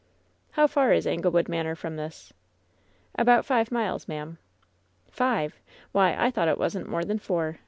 [0.53, 2.33] "How far is Anglewood Manor from this?"
[3.13, 4.39] "About five miles, ma'am.""
[5.15, 5.59] Tive V
[5.91, 7.57] Why, I thought it wasn't more than foHr.